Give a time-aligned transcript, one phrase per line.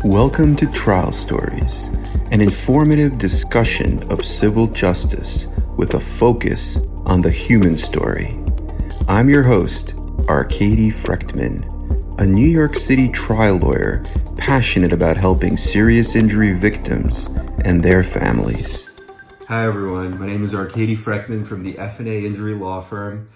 [0.00, 1.84] Welcome to Trial Stories,
[2.32, 5.46] an informative discussion of civil justice
[5.76, 8.36] with a focus on the human story.
[9.06, 9.94] I'm your host,
[10.28, 11.64] Arkady Frekhtman,
[12.18, 14.02] a New York City trial lawyer
[14.36, 17.26] passionate about helping serious injury victims
[17.64, 18.88] and their families.
[19.46, 23.28] Hi everyone, my name is Arkady Frekhtman from the F&A Injury Law Firm.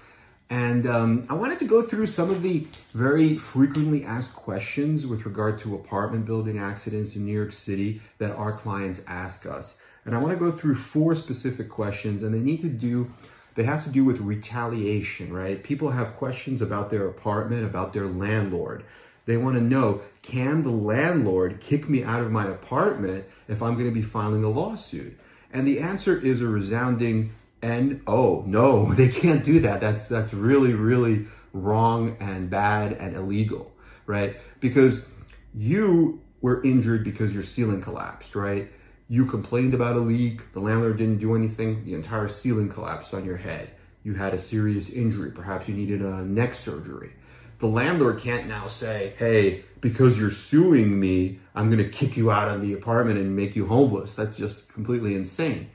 [0.49, 5.27] And um, I wanted to go through some of the very frequently asked questions with
[5.27, 9.83] regard to apartment building accidents in New York City that our clients ask us.
[10.05, 13.13] And I want to go through four specific questions, and they need to do,
[13.57, 15.61] they have to do with retaliation, right?
[15.61, 18.85] People have questions about their apartment, about their landlord.
[19.25, 23.75] They want to know, can the landlord kick me out of my apartment if I'm
[23.75, 25.19] going to be filing a lawsuit?
[25.53, 29.81] And the answer is a resounding and oh no, they can't do that.
[29.81, 33.73] That's that's really really wrong and bad and illegal,
[34.07, 34.37] right?
[34.61, 35.09] Because
[35.55, 38.71] you were injured because your ceiling collapsed, right?
[39.09, 43.25] You complained about a leak, the landlord didn't do anything, the entire ceiling collapsed on
[43.25, 43.71] your head.
[44.03, 47.13] You had a serious injury, perhaps you needed a neck surgery.
[47.59, 52.55] The landlord can't now say, hey, because you're suing me, I'm gonna kick you out
[52.55, 54.15] of the apartment and make you homeless.
[54.15, 55.71] That's just completely insane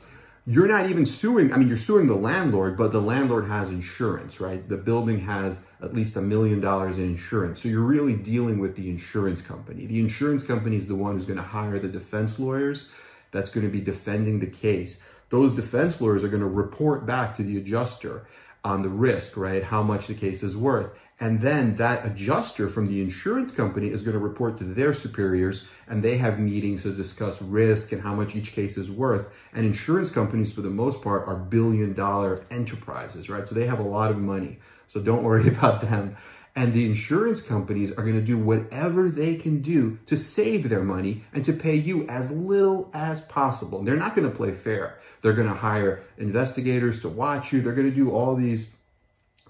[0.45, 1.53] you're not even suing.
[1.53, 4.67] I mean, you're suing the landlord, but the landlord has insurance, right?
[4.67, 7.61] The building has at least a million dollars in insurance.
[7.61, 9.85] So you're really dealing with the insurance company.
[9.85, 12.89] The insurance company is the one who's going to hire the defense lawyers
[13.31, 15.01] that's going to be defending the case.
[15.29, 18.27] Those defense lawyers are going to report back to the adjuster
[18.63, 19.63] on the risk, right?
[19.63, 20.91] How much the case is worth.
[21.21, 25.67] And then that adjuster from the insurance company is going to report to their superiors
[25.87, 29.27] and they have meetings to discuss risk and how much each case is worth.
[29.53, 33.47] And insurance companies, for the most part, are billion dollar enterprises, right?
[33.47, 34.57] So they have a lot of money.
[34.87, 36.17] So don't worry about them.
[36.55, 40.83] And the insurance companies are going to do whatever they can do to save their
[40.83, 43.83] money and to pay you as little as possible.
[43.83, 44.97] They're not going to play fair.
[45.21, 47.61] They're going to hire investigators to watch you.
[47.61, 48.75] They're going to do all these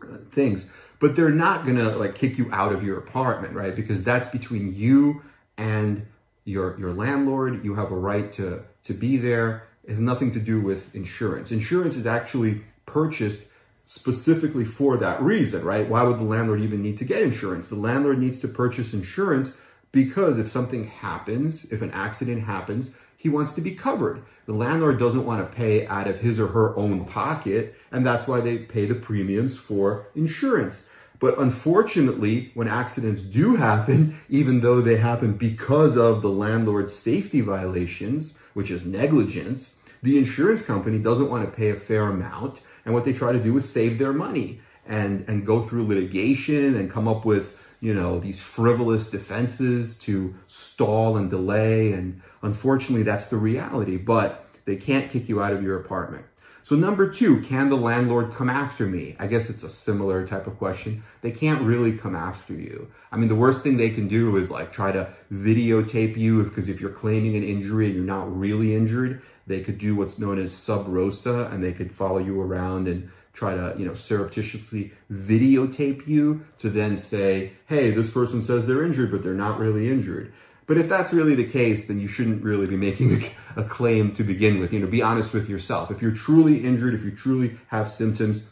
[0.03, 0.69] uh, things
[1.01, 3.75] but they're not gonna like kick you out of your apartment, right?
[3.75, 5.23] Because that's between you
[5.57, 6.05] and
[6.45, 7.65] your your landlord.
[7.65, 9.63] You have a right to to be there.
[9.83, 11.51] It has nothing to do with insurance.
[11.51, 13.43] Insurance is actually purchased
[13.87, 15.89] specifically for that reason, right?
[15.89, 17.67] Why would the landlord even need to get insurance?
[17.67, 19.57] The landlord needs to purchase insurance
[19.91, 24.23] because if something happens, if an accident happens, he wants to be covered.
[24.47, 28.27] The landlord doesn't want to pay out of his or her own pocket, and that's
[28.27, 30.89] why they pay the premiums for insurance.
[31.19, 37.41] But unfortunately, when accidents do happen, even though they happen because of the landlord's safety
[37.41, 42.61] violations, which is negligence, the insurance company doesn't want to pay a fair amount.
[42.85, 46.75] And what they try to do is save their money and, and go through litigation
[46.75, 51.91] and come up with, you know, these frivolous defenses to stall and delay.
[51.91, 53.97] And unfortunately, that's the reality.
[53.97, 56.25] But they can't kick you out of your apartment.
[56.63, 59.15] So number two, can the landlord come after me?
[59.17, 61.01] I guess it's a similar type of question.
[61.21, 62.87] They can't really come after you.
[63.11, 66.69] I mean, the worst thing they can do is like try to videotape you because
[66.69, 70.37] if you're claiming an injury and you're not really injured, they could do what's known
[70.37, 74.91] as sub rosa and they could follow you around and try to, you know, surreptitiously
[75.11, 79.89] videotape you to then say, hey, this person says they're injured, but they're not really
[79.89, 80.33] injured.
[80.67, 83.23] But if that's really the case, then you shouldn't really be making
[83.55, 84.71] a, claim to begin with.
[84.71, 85.91] You know, be honest with yourself.
[85.91, 88.47] If you're truly injured, if you truly have symptoms,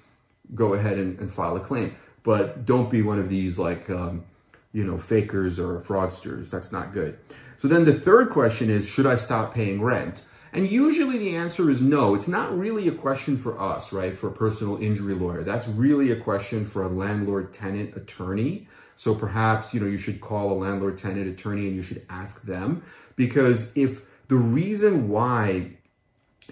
[0.55, 1.95] go ahead and, and file a claim.
[2.23, 4.25] But don't be one of these like, um,
[4.73, 6.49] you know, fakers or fraudsters.
[6.49, 7.17] That's not good.
[7.57, 10.21] So then the third question is, should I stop paying rent?
[10.51, 12.15] And usually the answer is no.
[12.15, 14.15] It's not really a question for us, right?
[14.15, 15.43] For a personal injury lawyer.
[15.43, 18.67] That's really a question for a landlord tenant attorney.
[18.95, 22.43] So perhaps, you know, you should call a landlord tenant attorney and you should ask
[22.43, 22.83] them
[23.15, 25.71] because if the reason why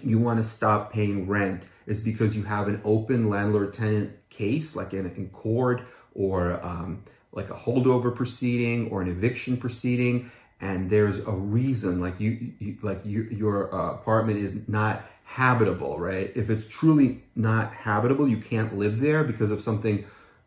[0.02, 4.76] you want to stop paying rent is because you have an open landlord tenant case,
[4.76, 5.82] like in, in court
[6.14, 10.30] or um, like a holdover proceeding or an eviction proceeding,
[10.60, 15.98] and there's a reason, like you, you like you, your uh, apartment is not habitable,
[15.98, 16.32] right?
[16.34, 20.04] If it's truly not habitable, you can't live there because of something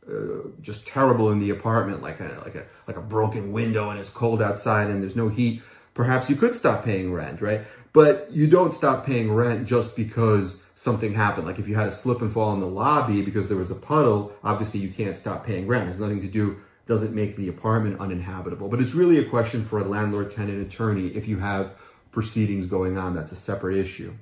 [0.09, 3.99] uh, just terrible in the apartment, like a like a like a broken window and
[3.99, 5.61] it's cold outside and there's no heat,
[5.93, 7.61] perhaps you could stop paying rent, right?
[7.93, 11.45] But you don't stop paying rent just because something happened.
[11.45, 13.75] Like if you had a slip and fall in the lobby because there was a
[13.75, 15.83] puddle, obviously you can't stop paying rent.
[15.83, 16.59] It has nothing to do
[16.91, 18.67] doesn't make the apartment uninhabitable.
[18.67, 21.71] But it's really a question for a landlord tenant attorney if you have
[22.11, 23.15] proceedings going on.
[23.15, 24.13] That's a separate issue.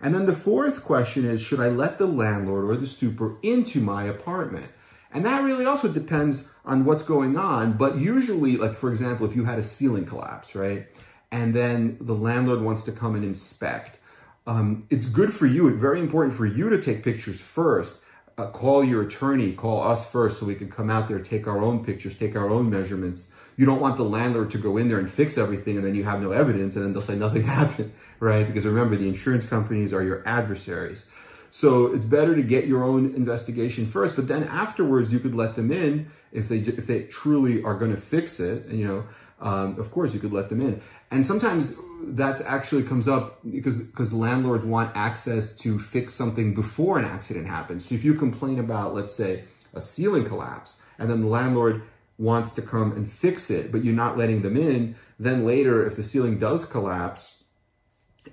[0.00, 3.80] And then the fourth question is should I let the landlord or the super into
[3.80, 4.66] my apartment?
[5.12, 7.72] And that really also depends on what's going on.
[7.72, 10.86] But usually, like for example, if you had a ceiling collapse, right?
[11.32, 13.98] And then the landlord wants to come and inspect,
[14.46, 15.66] um, it's good for you.
[15.66, 17.98] It's very important for you to take pictures first.
[18.36, 21.60] Uh, call your attorney, call us first so we can come out there, take our
[21.60, 23.30] own pictures, take our own measurements.
[23.56, 26.02] You don't want the landlord to go in there and fix everything and then you
[26.02, 28.44] have no evidence and then they'll say nothing happened, right?
[28.44, 31.08] Because remember, the insurance companies are your adversaries.
[31.52, 35.54] So it's better to get your own investigation first, but then afterwards you could let
[35.54, 38.66] them in if they if they truly are going to fix it.
[38.66, 39.04] You know,
[39.40, 40.82] um, of course you could let them in.
[41.12, 41.76] And sometimes
[42.08, 47.46] that actually comes up because because landlords want access to fix something before an accident
[47.46, 47.88] happens.
[47.88, 51.82] So if you complain about, let's say, a ceiling collapse, and then the landlord
[52.18, 55.96] wants to come and fix it, but you're not letting them in, then later if
[55.96, 57.42] the ceiling does collapse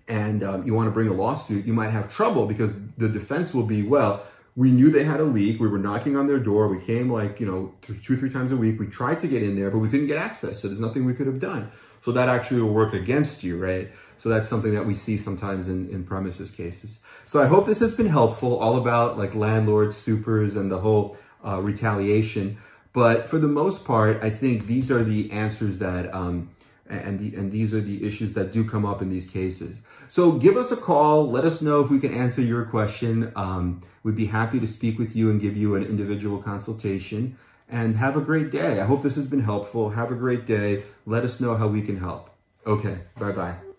[0.07, 3.53] and um, you want to bring a lawsuit, you might have trouble because the defense
[3.53, 4.23] will be, well,
[4.55, 5.59] we knew they had a leak.
[5.59, 6.67] We were knocking on their door.
[6.67, 8.79] We came like, you know, two, three times a week.
[8.79, 10.61] We tried to get in there, but we couldn't get access.
[10.61, 11.71] So there's nothing we could have done.
[12.03, 13.89] So that actually will work against you, right?
[14.17, 16.99] So that's something that we see sometimes in, in premises cases.
[17.25, 21.17] So I hope this has been helpful, all about like landlords, supers, and the whole
[21.45, 22.57] uh, retaliation.
[22.93, 26.49] But for the most part, I think these are the answers that um,
[26.91, 29.77] and the, and these are the issues that do come up in these cases.
[30.09, 31.29] So give us a call.
[31.29, 33.31] Let us know if we can answer your question.
[33.35, 37.37] Um, we'd be happy to speak with you and give you an individual consultation.
[37.69, 38.81] And have a great day.
[38.81, 39.91] I hope this has been helpful.
[39.91, 40.83] Have a great day.
[41.05, 42.29] Let us know how we can help.
[42.67, 42.99] Okay.
[43.17, 43.70] Bye bye.